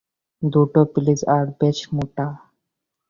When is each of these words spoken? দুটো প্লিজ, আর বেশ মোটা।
দুটো 0.41 0.81
প্লিজ, 0.93 1.19
আর 1.35 1.45
বেশ 1.59 1.79
মোটা। 1.93 2.27